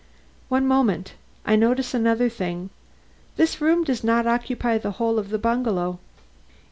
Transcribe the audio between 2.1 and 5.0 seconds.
thing. This room does not occupy the